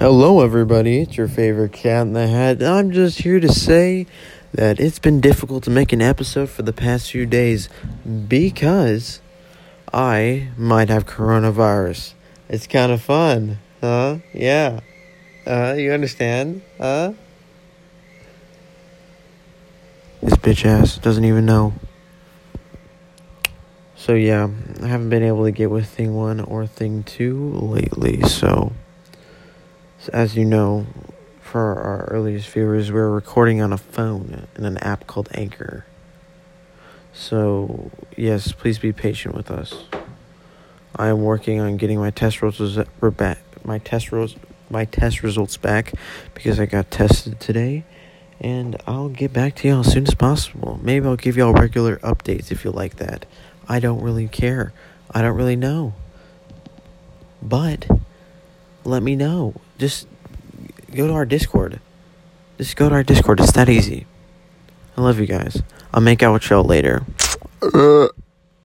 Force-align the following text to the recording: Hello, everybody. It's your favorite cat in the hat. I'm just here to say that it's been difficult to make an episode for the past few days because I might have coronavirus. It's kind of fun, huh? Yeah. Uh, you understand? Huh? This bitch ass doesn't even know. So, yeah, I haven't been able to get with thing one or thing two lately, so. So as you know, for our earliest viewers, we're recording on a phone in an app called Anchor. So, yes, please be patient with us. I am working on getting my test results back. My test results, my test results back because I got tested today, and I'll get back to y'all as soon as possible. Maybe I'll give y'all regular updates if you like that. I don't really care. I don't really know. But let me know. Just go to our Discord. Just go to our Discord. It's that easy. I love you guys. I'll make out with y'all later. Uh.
Hello, 0.00 0.40
everybody. 0.40 1.00
It's 1.00 1.18
your 1.18 1.28
favorite 1.28 1.74
cat 1.74 2.06
in 2.06 2.14
the 2.14 2.26
hat. 2.26 2.62
I'm 2.62 2.90
just 2.90 3.18
here 3.18 3.38
to 3.38 3.52
say 3.52 4.06
that 4.50 4.80
it's 4.80 4.98
been 4.98 5.20
difficult 5.20 5.62
to 5.64 5.70
make 5.70 5.92
an 5.92 6.00
episode 6.00 6.48
for 6.48 6.62
the 6.62 6.72
past 6.72 7.10
few 7.10 7.26
days 7.26 7.68
because 8.26 9.20
I 9.92 10.48
might 10.56 10.88
have 10.88 11.04
coronavirus. 11.04 12.14
It's 12.48 12.66
kind 12.66 12.90
of 12.90 13.02
fun, 13.02 13.58
huh? 13.82 14.20
Yeah. 14.32 14.80
Uh, 15.46 15.74
you 15.76 15.92
understand? 15.92 16.62
Huh? 16.78 17.12
This 20.22 20.36
bitch 20.36 20.64
ass 20.64 20.96
doesn't 20.96 21.26
even 21.26 21.44
know. 21.44 21.74
So, 23.96 24.14
yeah, 24.14 24.48
I 24.82 24.86
haven't 24.86 25.10
been 25.10 25.24
able 25.24 25.44
to 25.44 25.50
get 25.50 25.70
with 25.70 25.86
thing 25.86 26.14
one 26.14 26.40
or 26.40 26.66
thing 26.66 27.02
two 27.02 27.50
lately, 27.52 28.22
so. 28.22 28.72
So 30.02 30.08
as 30.14 30.34
you 30.34 30.46
know, 30.46 30.86
for 31.42 31.78
our 31.78 32.04
earliest 32.10 32.48
viewers, 32.48 32.90
we're 32.90 33.10
recording 33.10 33.60
on 33.60 33.70
a 33.70 33.76
phone 33.76 34.46
in 34.56 34.64
an 34.64 34.78
app 34.78 35.06
called 35.06 35.28
Anchor. 35.34 35.84
So, 37.12 37.90
yes, 38.16 38.52
please 38.52 38.78
be 38.78 38.94
patient 38.94 39.34
with 39.34 39.50
us. 39.50 39.84
I 40.96 41.08
am 41.08 41.20
working 41.20 41.60
on 41.60 41.76
getting 41.76 41.98
my 41.98 42.10
test 42.10 42.40
results 42.40 42.88
back. 43.18 43.40
My 43.62 43.76
test 43.76 44.10
results, 44.10 44.42
my 44.70 44.86
test 44.86 45.22
results 45.22 45.58
back 45.58 45.92
because 46.32 46.58
I 46.58 46.64
got 46.64 46.90
tested 46.90 47.38
today, 47.38 47.84
and 48.40 48.80
I'll 48.86 49.10
get 49.10 49.34
back 49.34 49.54
to 49.56 49.68
y'all 49.68 49.80
as 49.80 49.92
soon 49.92 50.06
as 50.06 50.14
possible. 50.14 50.80
Maybe 50.82 51.04
I'll 51.04 51.16
give 51.16 51.36
y'all 51.36 51.52
regular 51.52 51.98
updates 51.98 52.50
if 52.50 52.64
you 52.64 52.70
like 52.70 52.96
that. 52.96 53.26
I 53.68 53.80
don't 53.80 54.00
really 54.00 54.28
care. 54.28 54.72
I 55.10 55.20
don't 55.20 55.36
really 55.36 55.56
know. 55.56 55.92
But 57.42 57.86
let 58.82 59.02
me 59.02 59.14
know. 59.14 59.60
Just 59.80 60.06
go 60.94 61.06
to 61.06 61.14
our 61.14 61.24
Discord. 61.24 61.80
Just 62.58 62.76
go 62.76 62.90
to 62.90 62.94
our 62.96 63.02
Discord. 63.02 63.40
It's 63.40 63.52
that 63.52 63.70
easy. 63.70 64.06
I 64.94 65.00
love 65.00 65.18
you 65.18 65.24
guys. 65.24 65.62
I'll 65.94 66.02
make 66.02 66.22
out 66.22 66.34
with 66.34 66.50
y'all 66.50 66.64
later. 66.64 67.02
Uh. 67.62 68.08